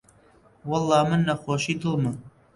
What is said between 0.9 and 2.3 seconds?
من نەخۆشیی دڵمە